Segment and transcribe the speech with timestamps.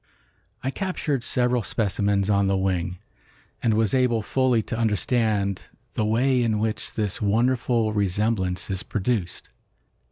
[0.63, 2.97] I captured several specimens on the wing,
[3.61, 9.49] and was able fully to understand the way in which this wonderful resemblance is produced.